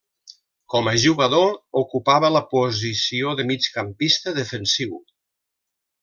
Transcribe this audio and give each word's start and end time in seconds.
Com 0.73 0.87
a 0.91 0.93
jugador 1.03 1.51
ocupava 1.81 2.31
la 2.37 2.41
posició 2.55 3.33
de 3.41 3.45
migcampista 3.53 4.33
defensiu. 4.43 4.97